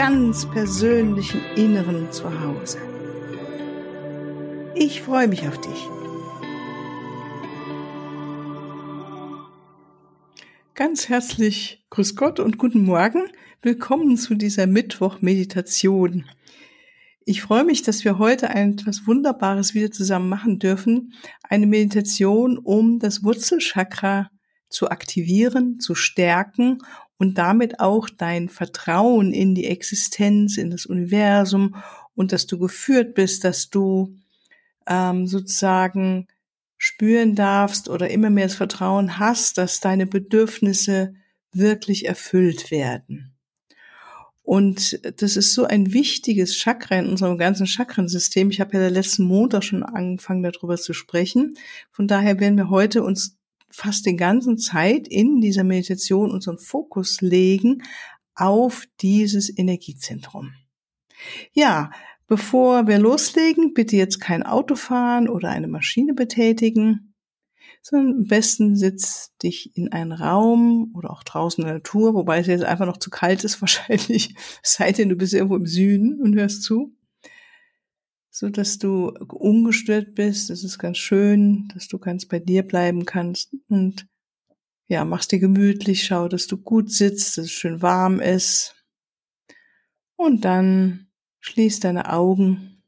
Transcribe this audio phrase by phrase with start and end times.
[0.00, 2.78] ganz persönlichen Inneren zu Hause.
[4.74, 5.88] Ich freue mich auf dich.
[10.74, 13.24] Ganz herzlich Grüß Gott und guten Morgen.
[13.60, 16.24] Willkommen zu dieser Mittwoch-Meditation.
[17.26, 21.12] Ich freue mich, dass wir heute etwas Wunderbares wieder zusammen machen dürfen.
[21.42, 24.30] Eine Meditation, um das Wurzelchakra
[24.70, 26.78] zu aktivieren, zu stärken
[27.20, 31.76] und damit auch dein Vertrauen in die Existenz, in das Universum
[32.14, 34.16] und dass du geführt bist, dass du
[34.86, 36.28] ähm, sozusagen
[36.78, 41.12] spüren darfst oder immer mehr das Vertrauen hast, dass deine Bedürfnisse
[41.52, 43.34] wirklich erfüllt werden.
[44.42, 48.48] Und das ist so ein wichtiges Chakra in unserem ganzen Chakrensystem.
[48.48, 51.54] Ich habe ja letzten Montag schon angefangen, darüber zu sprechen.
[51.90, 53.39] Von daher werden wir heute uns
[53.70, 57.82] fast den ganzen Zeit in dieser Meditation unseren Fokus legen
[58.34, 60.54] auf dieses Energiezentrum.
[61.52, 61.90] Ja,
[62.26, 67.14] bevor wir loslegen, bitte jetzt kein Auto fahren oder eine Maschine betätigen,
[67.82, 72.38] sondern am besten sitz dich in einen Raum oder auch draußen in der Natur, wobei
[72.38, 76.20] es jetzt einfach noch zu kalt ist wahrscheinlich, sei denn du bist irgendwo im Süden
[76.20, 76.94] und hörst zu
[78.30, 80.50] so dass du ungestört bist.
[80.50, 84.06] Das ist ganz schön, dass du ganz bei dir bleiben kannst und
[84.86, 88.74] ja, machst dir gemütlich, schau, dass du gut sitzt, dass es schön warm ist.
[90.16, 91.08] Und dann
[91.40, 92.82] schließ deine Augen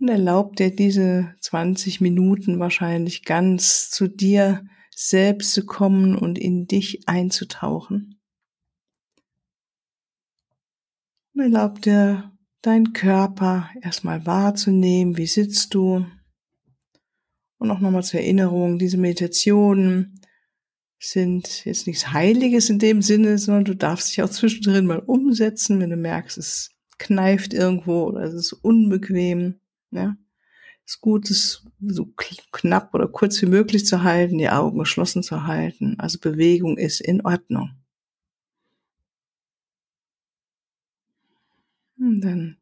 [0.00, 6.66] und erlaub dir diese 20 Minuten wahrscheinlich ganz zu dir selbst zu kommen und in
[6.66, 8.20] dich einzutauchen.
[11.34, 12.33] Und erlaub dir
[12.66, 15.16] deinen Körper erstmal wahrzunehmen.
[15.16, 16.06] Wie sitzt du?
[17.58, 20.20] Und auch nochmal zur Erinnerung, diese Meditationen
[20.98, 25.80] sind jetzt nichts Heiliges in dem Sinne, sondern du darfst dich auch zwischendrin mal umsetzen,
[25.80, 29.60] wenn du merkst, es kneift irgendwo oder es ist unbequem.
[29.90, 30.16] Ja.
[30.86, 32.06] Es ist gut, es so
[32.52, 35.96] knapp oder kurz wie möglich zu halten, die Augen geschlossen zu halten.
[35.98, 37.70] Also Bewegung ist in Ordnung.
[42.20, 42.58] Dann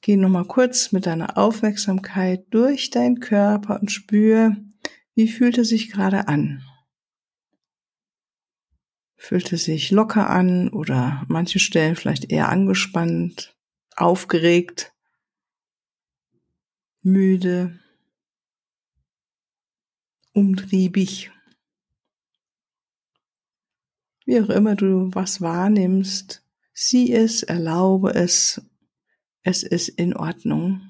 [0.00, 4.56] geh nochmal kurz mit deiner Aufmerksamkeit durch deinen Körper und spür,
[5.14, 6.62] wie fühlt er sich gerade an.
[9.16, 13.56] Fühlt er sich locker an oder an manchen Stellen vielleicht eher angespannt,
[13.96, 14.92] aufgeregt,
[17.02, 17.78] müde,
[20.32, 21.30] umtriebig.
[24.26, 26.44] Wie auch immer du was wahrnimmst,
[26.76, 28.60] Sieh es, erlaube es,
[29.44, 30.80] es ist in Ordnung.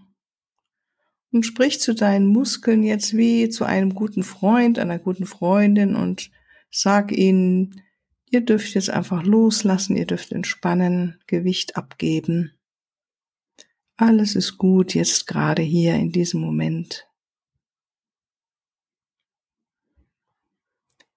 [1.32, 6.30] Und sprich zu deinen Muskeln jetzt wie zu einem guten Freund, einer guten Freundin und
[6.70, 7.82] sag ihnen,
[8.30, 12.52] ihr dürft jetzt einfach loslassen, ihr dürft entspannen, Gewicht abgeben.
[13.96, 17.08] Alles ist gut jetzt gerade hier in diesem Moment.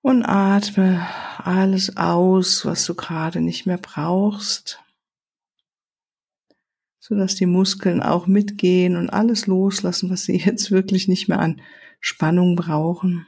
[0.01, 4.79] Und atme alles aus, was du gerade nicht mehr brauchst,
[7.07, 11.39] so dass die Muskeln auch mitgehen und alles loslassen, was sie jetzt wirklich nicht mehr
[11.39, 11.61] an
[12.01, 13.25] Spannung brauchen.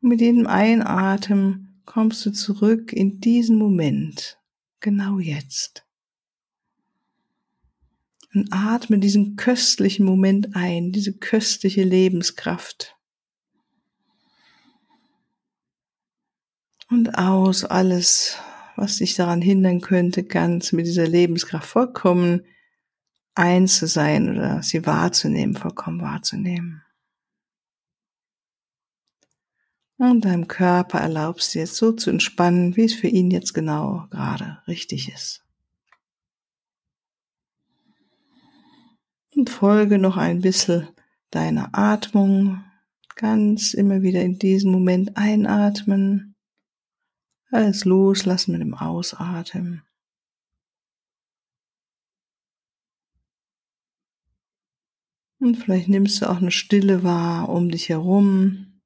[0.00, 4.38] Und mit jedem Einatmen kommst du zurück in diesen Moment,
[4.80, 5.86] genau jetzt.
[8.34, 12.96] Und atme diesen köstlichen Moment ein, diese köstliche Lebenskraft.
[16.90, 18.38] Und aus alles,
[18.76, 22.42] was dich daran hindern könnte, ganz mit dieser Lebenskraft vollkommen
[23.34, 26.82] eins zu sein oder sie wahrzunehmen, vollkommen wahrzunehmen.
[29.98, 34.06] Und deinem Körper erlaubst du jetzt so zu entspannen, wie es für ihn jetzt genau
[34.10, 35.42] gerade richtig ist.
[39.34, 40.88] Und folge noch ein bisschen
[41.30, 42.62] deiner Atmung,
[43.14, 46.35] ganz immer wieder in diesem Moment einatmen
[47.56, 49.82] alles loslassen mit dem Ausatmen.
[55.38, 58.80] Und vielleicht nimmst du auch eine Stille wahr um dich herum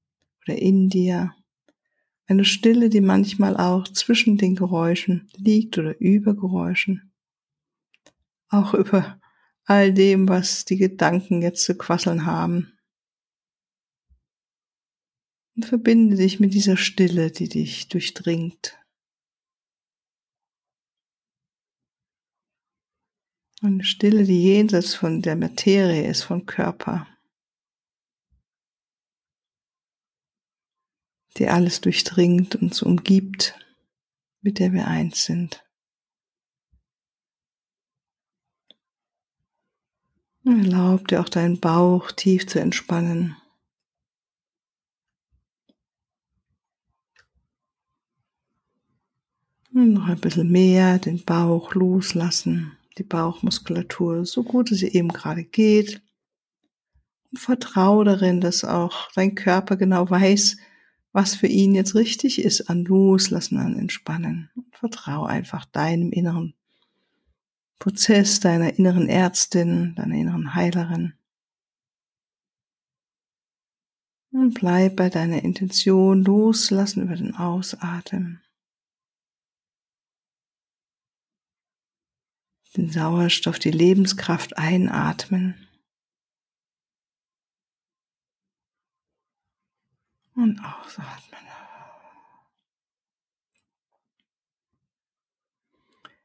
[0.44, 1.34] oder in dir.
[2.26, 7.12] Eine Stille, die manchmal auch zwischen den Geräuschen liegt oder über Geräuschen.
[8.48, 9.20] Auch über
[9.64, 12.72] all dem, was die Gedanken jetzt zu quasseln haben.
[15.60, 18.78] Und verbinde dich mit dieser Stille, die dich durchdringt.
[23.60, 27.06] Eine Stille, die jenseits von der Materie ist, vom Körper.
[31.36, 33.54] Die alles durchdringt und so umgibt,
[34.40, 35.62] mit der wir eins sind.
[40.46, 43.36] Erlaub dir auch deinen Bauch tief zu entspannen.
[49.42, 55.44] Und noch ein bisschen mehr den Bauch loslassen die Bauchmuskulatur so gut es eben gerade
[55.44, 56.02] geht.
[57.30, 60.56] Und vertraue darin, dass auch dein Körper genau weiß,
[61.12, 64.50] was für ihn jetzt richtig ist an Loslassen, an Entspannen.
[64.54, 66.54] Und vertraue einfach deinem inneren
[67.78, 71.14] Prozess, deiner inneren Ärztin, deiner inneren Heilerin.
[74.32, 78.40] Und bleib bei deiner Intention loslassen über den Ausatmen.
[82.76, 85.66] Den Sauerstoff, die Lebenskraft einatmen.
[90.34, 91.40] Und ausatmen.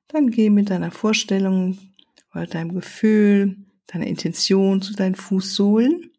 [0.07, 1.77] Dann geh mit deiner Vorstellung
[2.31, 3.57] oder deinem Gefühl,
[3.87, 6.11] deiner Intention zu deinen Fußsohlen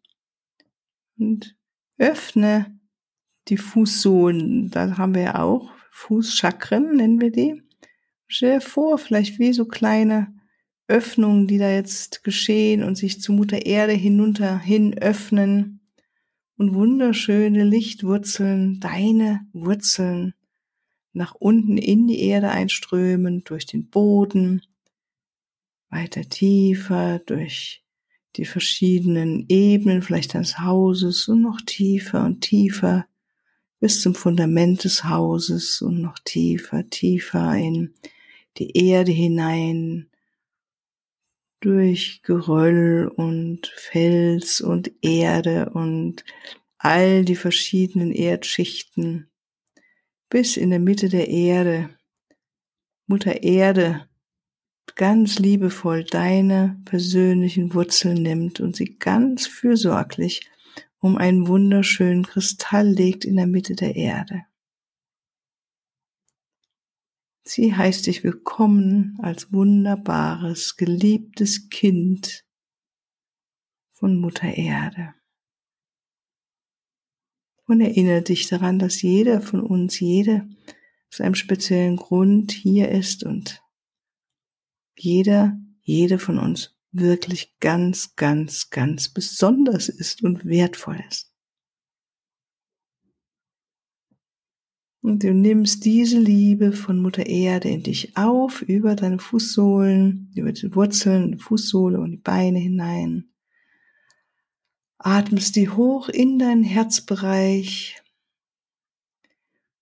[1.17, 1.55] und
[1.97, 2.79] öffne
[3.47, 4.69] die Fußsohlen.
[4.69, 7.66] Da haben wir ja auch Fußchakren, nennen wir die.
[8.27, 10.33] Stell dir vor, vielleicht wie so kleine
[10.87, 15.81] Öffnungen, die da jetzt geschehen und sich zu Mutter Erde hinunter hin öffnen
[16.57, 20.33] und wunderschöne Lichtwurzeln, deine Wurzeln
[21.13, 24.61] nach unten in die Erde einströmen, durch den Boden,
[25.89, 27.83] weiter tiefer, durch
[28.35, 33.07] die verschiedenen Ebenen vielleicht deines Hauses und noch tiefer und tiefer
[33.79, 37.93] bis zum Fundament des Hauses und noch tiefer, tiefer in
[38.59, 40.09] die Erde hinein,
[41.59, 46.23] durch Geröll und Fels und Erde und
[46.77, 49.29] all die verschiedenen Erdschichten
[50.29, 51.89] bis in der Mitte der Erde.
[53.07, 54.07] Mutter Erde
[54.95, 60.49] ganz liebevoll deine persönlichen Wurzeln nimmt und sie ganz fürsorglich
[60.99, 64.43] um einen wunderschönen Kristall legt in der Mitte der Erde.
[67.49, 72.43] Sie heißt dich willkommen als wunderbares, geliebtes Kind
[73.93, 75.13] von Mutter Erde.
[77.65, 80.49] Und erinnere dich daran, dass jeder von uns, jede
[81.09, 83.63] aus einem speziellen Grund hier ist und
[84.97, 91.33] jeder, jede von uns wirklich ganz, ganz, ganz besonders ist und wertvoll ist.
[95.01, 100.51] Und du nimmst diese Liebe von Mutter Erde in dich auf, über deine Fußsohlen, über
[100.51, 103.29] die Wurzeln, die Fußsohle und die Beine hinein.
[104.97, 108.01] Atmest die hoch in deinen Herzbereich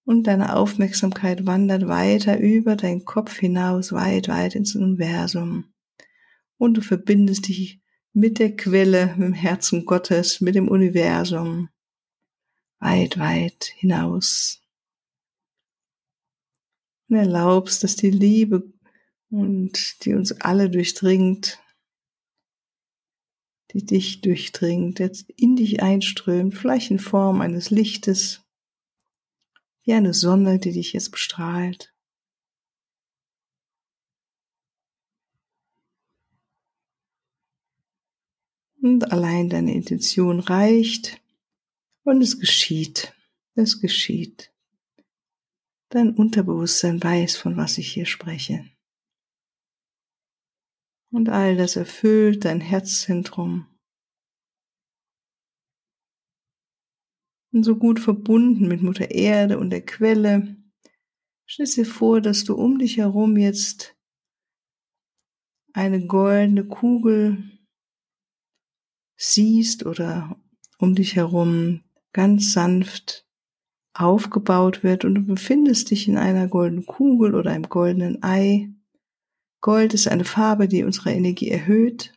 [0.03, 5.73] und deine Aufmerksamkeit wandert weiter über deinen Kopf hinaus, weit, weit ins Universum.
[6.57, 7.81] Und du verbindest dich
[8.13, 11.69] mit der Quelle, mit dem Herzen Gottes, mit dem Universum,
[12.79, 14.64] weit, weit hinaus
[17.15, 18.71] und erlaubst, dass die Liebe
[19.29, 21.59] und die uns alle durchdringt,
[23.71, 28.41] die dich durchdringt, jetzt in dich einströmt, vielleicht in Form eines Lichtes,
[29.83, 31.93] wie eine Sonne, die dich jetzt bestrahlt.
[38.81, 41.19] Und allein deine Intention reicht
[42.03, 43.13] und es geschieht.
[43.55, 44.54] Es geschieht.
[45.95, 48.69] Dein Unterbewusstsein weiß, von was ich hier spreche.
[51.09, 53.65] Und all das erfüllt dein Herzzentrum.
[57.53, 60.57] Und so gut verbunden mit Mutter Erde und der Quelle.
[61.45, 63.95] Stell dir vor, dass du um dich herum jetzt
[65.71, 67.57] eine goldene Kugel
[69.15, 70.37] siehst oder
[70.77, 73.24] um dich herum ganz sanft
[73.95, 78.69] aufgebaut wird und du befindest dich in einer goldenen Kugel oder einem goldenen Ei.
[79.61, 82.13] Gold ist eine Farbe, die unsere Energie erhöht.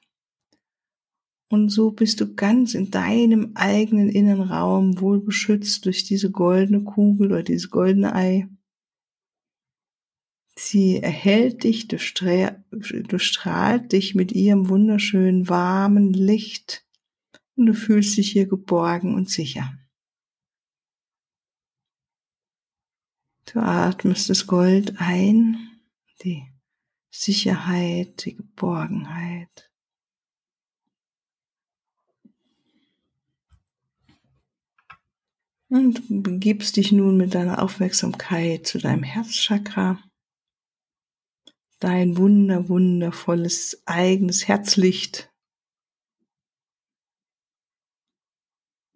[1.50, 6.82] Und so bist du ganz in deinem eigenen inneren Raum wohl beschützt durch diese goldene
[6.82, 8.48] Kugel oder dieses goldene Ei.
[10.58, 16.84] Sie erhält dich, durchstrahlt dich mit ihrem wunderschönen warmen Licht
[17.54, 19.77] und du fühlst dich hier geborgen und sicher.
[23.52, 25.56] Du atmest das Gold ein,
[26.22, 26.46] die
[27.10, 29.70] Sicherheit, die Geborgenheit.
[35.70, 39.98] Und begibst dich nun mit deiner Aufmerksamkeit zu deinem Herzchakra,
[41.78, 45.30] dein wunder, wundervolles eigenes Herzlicht.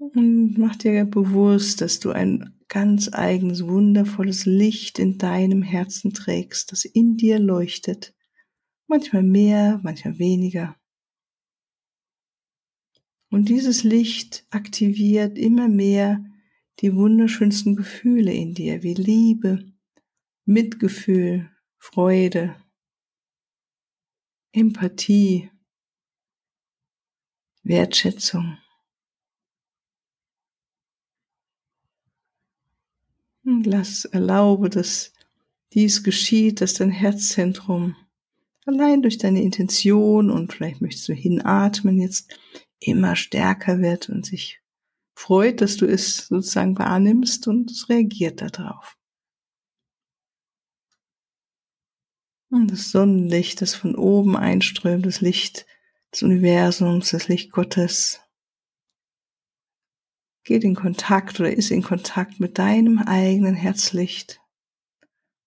[0.02, 6.72] Und mach dir bewusst, dass du ein ganz eigenes, wundervolles Licht in deinem Herzen trägst,
[6.72, 8.12] das in dir leuchtet.
[8.88, 10.74] Manchmal mehr, manchmal weniger.
[13.30, 16.24] Und dieses Licht aktiviert immer mehr
[16.80, 19.72] die wunderschönsten Gefühle in dir, wie Liebe,
[20.44, 22.56] Mitgefühl, Freude,
[24.50, 25.52] Empathie,
[27.62, 28.58] Wertschätzung.
[33.44, 35.12] Und lass, erlaube, dass
[35.72, 37.96] dies geschieht, dass dein Herzzentrum
[38.66, 42.38] allein durch deine Intention und vielleicht möchtest du hinatmen jetzt
[42.78, 44.60] immer stärker wird und sich
[45.14, 48.96] freut, dass du es sozusagen wahrnimmst und es reagiert darauf.
[52.50, 55.66] Und das Sonnenlicht, das von oben einströmt, das Licht
[56.12, 58.20] des Universums, das Licht Gottes,
[60.44, 64.40] geht in Kontakt oder ist in Kontakt mit deinem eigenen Herzlicht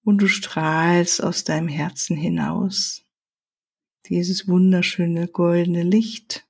[0.04, 3.06] und du strahlst aus deinem Herzen hinaus
[4.08, 6.48] dieses wunderschöne goldene Licht.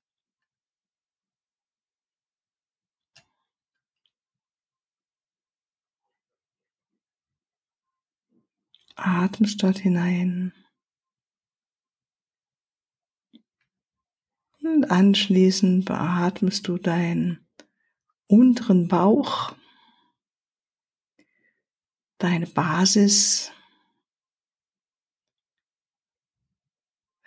[8.96, 10.54] Atmest dort hinein.
[14.62, 17.45] Und anschließend beatmest du dein
[18.28, 19.56] unteren Bauch,
[22.18, 23.52] deine Basis,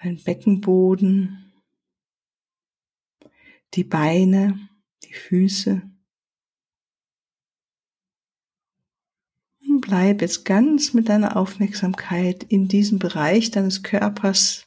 [0.02, 1.52] dein Beckenboden,
[3.74, 4.68] die Beine,
[5.04, 5.82] die Füße.
[9.60, 14.66] Und bleib jetzt ganz mit deiner Aufmerksamkeit in diesem Bereich deines Körpers,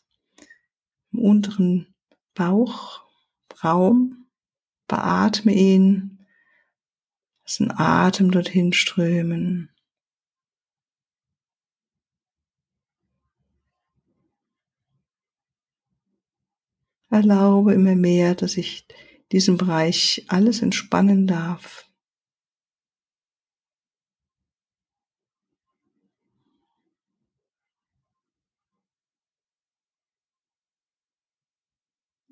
[1.12, 1.94] im unteren
[2.34, 4.18] Bauchraum.
[4.88, 6.21] Beatme ihn
[7.52, 9.70] Lass den Atem dorthin strömen.
[17.10, 18.88] Erlaube immer mehr, dass ich
[19.34, 21.90] diesen Bereich alles entspannen darf.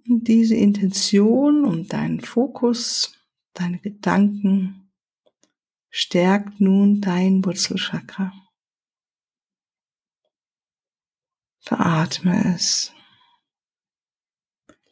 [0.07, 3.19] Und diese Intention und deinen Fokus,
[3.53, 4.88] deine Gedanken
[5.89, 8.31] stärkt nun dein Wurzelchakra.
[11.59, 12.93] Veratme es.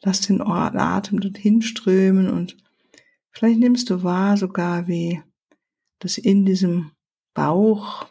[0.02, 2.56] Lass den Atem dorthin strömen und
[3.30, 5.22] vielleicht nimmst du wahr sogar, wie
[5.98, 6.92] das in diesem
[7.34, 8.06] Bauch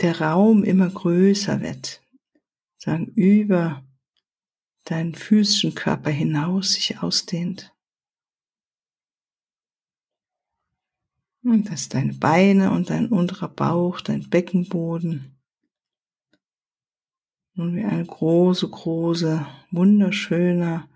[0.00, 2.02] der Raum immer größer wird,
[2.76, 3.84] sagen über
[4.84, 7.74] deinen physischen Körper hinaus sich ausdehnt.
[11.48, 15.34] Und dass deine Beine und dein unterer Bauch, dein Beckenboden
[17.54, 20.90] nun wie ein große, große, wunderschöner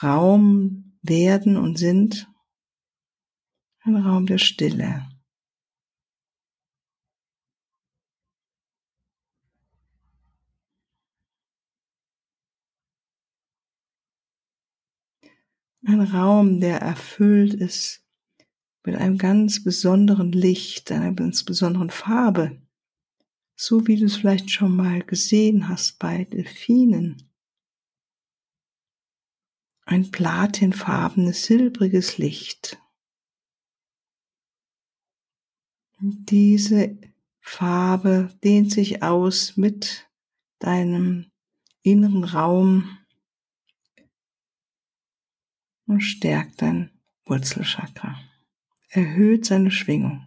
[0.00, 2.30] Raum werden und sind.
[3.80, 5.08] Ein Raum der Stille.
[15.84, 18.03] Ein Raum, der erfüllt ist
[18.84, 22.60] mit einem ganz besonderen Licht, einer ganz besonderen Farbe,
[23.56, 27.30] so wie du es vielleicht schon mal gesehen hast bei Delfinen.
[29.86, 32.78] Ein platinfarbenes, silbriges Licht.
[35.98, 36.98] Diese
[37.40, 40.08] Farbe dehnt sich aus mit
[40.58, 41.30] deinem
[41.82, 42.98] inneren Raum
[45.86, 46.90] und stärkt dein
[47.26, 48.18] Wurzelchakra
[48.94, 50.24] erhöht seine Schwingung.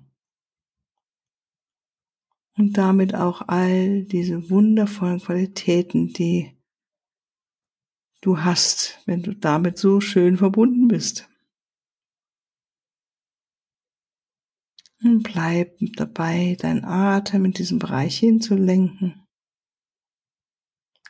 [2.58, 6.52] Und damit auch all diese wundervollen Qualitäten, die
[8.22, 11.30] du hast, wenn du damit so schön verbunden bist.
[15.04, 19.24] Und bleib dabei, deinen Atem in diesem Bereich hinzulenken.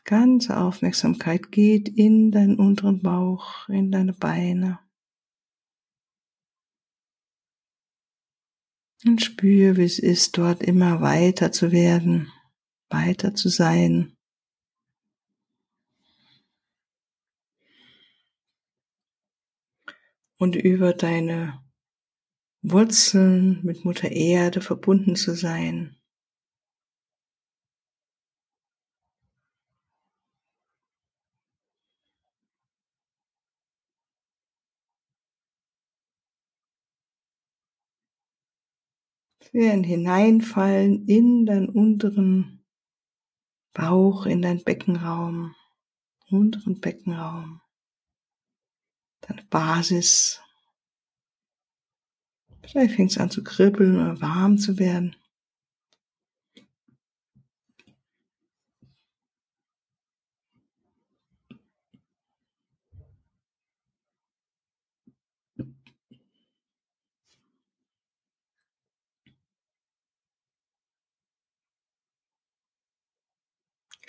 [0.03, 4.79] Ganze Aufmerksamkeit geht in deinen unteren Bauch, in deine Beine.
[9.05, 12.31] Und spür, wie es ist, dort immer weiter zu werden,
[12.89, 14.17] weiter zu sein.
[20.39, 21.63] Und über deine
[22.61, 25.96] Wurzeln mit Mutter Erde verbunden zu sein.
[39.53, 42.65] Werden hineinfallen in deinen unteren
[43.73, 45.55] Bauch, in deinen Beckenraum,
[46.29, 47.61] unteren Beckenraum,
[49.21, 50.41] deine Basis.
[52.61, 55.15] Vielleicht fängt es an zu kribbeln oder warm zu werden.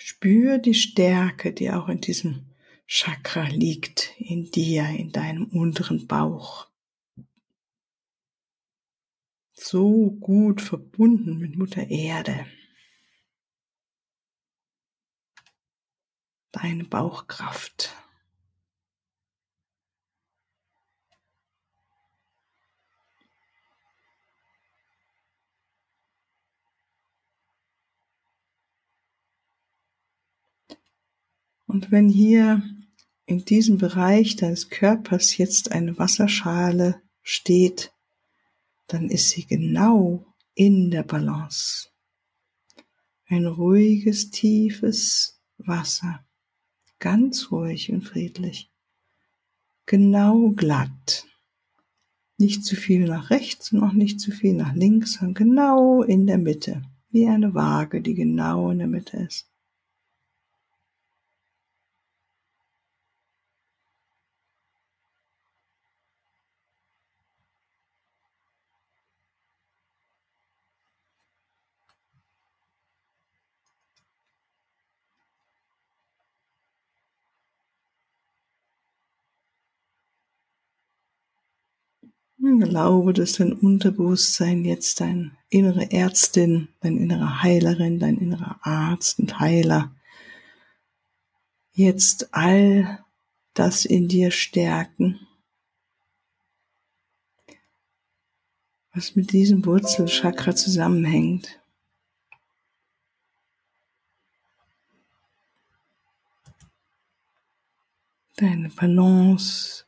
[0.09, 2.47] Spür die Stärke, die auch in diesem
[2.87, 6.67] Chakra liegt, in dir, in deinem unteren Bauch.
[9.53, 12.47] So gut verbunden mit Mutter Erde.
[16.53, 17.95] Deine Bauchkraft.
[31.69, 32.63] Und wenn hier
[33.27, 37.93] in diesem Bereich deines Körpers jetzt eine Wasserschale steht,
[38.87, 41.89] dann ist sie genau in der Balance.
[43.27, 46.25] Ein ruhiges, tiefes Wasser,
[46.97, 48.71] ganz ruhig und friedlich,
[49.85, 51.27] genau glatt.
[52.39, 56.25] Nicht zu viel nach rechts und auch nicht zu viel nach links, sondern genau in
[56.25, 59.49] der Mitte, wie eine Waage, die genau in der Mitte ist.
[82.41, 89.39] Glaube, dass dein Unterbewusstsein jetzt dein innere Ärztin, dein innerer Heilerin, dein innerer Arzt und
[89.39, 89.93] Heiler
[91.73, 93.05] jetzt all
[93.53, 95.19] das in dir stärken,
[98.93, 101.59] was mit diesem Wurzelchakra zusammenhängt.
[108.37, 109.85] Deine Balance,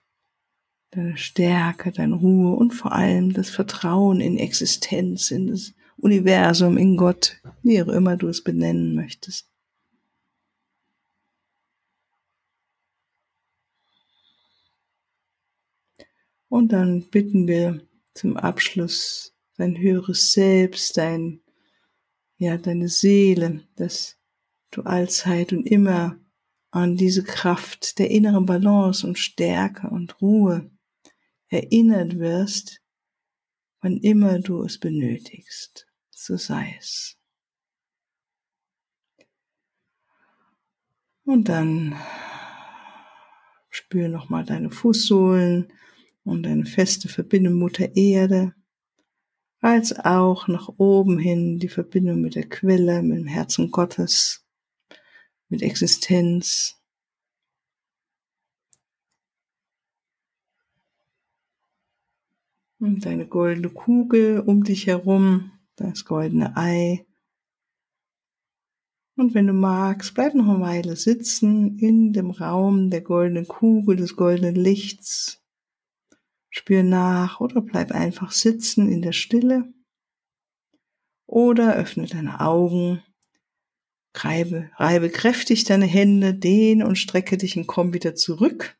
[0.91, 6.97] deine Stärke, deine Ruhe und vor allem das Vertrauen in Existenz, in das Universum, in
[6.97, 9.49] Gott, wie auch immer du es benennen möchtest.
[16.49, 21.39] Und dann bitten wir zum Abschluss dein höheres Selbst, dein,
[22.37, 24.17] ja, deine Seele, dass
[24.71, 26.19] du allzeit und immer
[26.71, 30.69] an diese Kraft der inneren Balance und Stärke und Ruhe
[31.51, 32.81] erinnert wirst,
[33.81, 35.87] wann immer du es benötigst.
[36.09, 37.17] So sei es.
[41.23, 41.95] Und dann
[43.69, 45.71] spür nochmal deine Fußsohlen
[46.23, 48.53] und deine feste Verbindung Mutter Erde,
[49.61, 54.45] als auch nach oben hin die Verbindung mit der Quelle, mit dem Herzen Gottes,
[55.49, 56.80] mit Existenz,
[62.81, 67.05] Und deine goldene Kugel um dich herum, das goldene Ei.
[69.15, 73.97] Und wenn du magst, bleib noch eine Weile sitzen in dem Raum der goldenen Kugel,
[73.97, 75.43] des goldenen Lichts.
[76.49, 79.71] Spür nach oder bleib einfach sitzen in der Stille.
[81.27, 83.03] Oder öffne deine Augen,
[84.15, 88.75] reibe, reibe kräftig deine Hände, dehn und strecke dich und komm wieder zurück.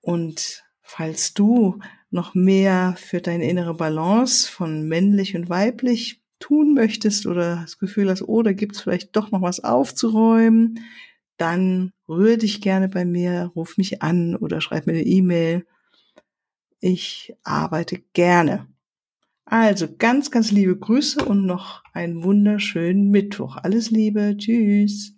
[0.00, 1.78] Und falls du
[2.10, 8.10] noch mehr für deine innere Balance von männlich und weiblich tun möchtest oder das Gefühl
[8.10, 10.80] hast, oh, da gibt es vielleicht doch noch was aufzuräumen,
[11.38, 15.64] dann rühre dich gerne bei mir, ruf mich an oder schreib mir eine E-Mail.
[16.80, 18.66] Ich arbeite gerne.
[19.46, 23.56] Also ganz, ganz liebe Grüße und noch einen wunderschönen Mittwoch.
[23.56, 24.36] Alles Liebe.
[24.36, 25.14] Tschüss.